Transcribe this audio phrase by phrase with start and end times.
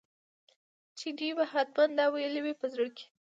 [0.97, 3.05] چیني به حتمي دا ویلي وي په زړه کې.